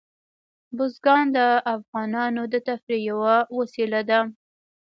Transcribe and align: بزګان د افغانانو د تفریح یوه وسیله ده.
بزګان 0.77 1.25
د 1.35 1.37
افغانانو 1.75 2.41
د 2.53 2.55
تفریح 2.67 3.01
یوه 3.09 3.35
وسیله 3.57 4.01
ده. 4.09 4.19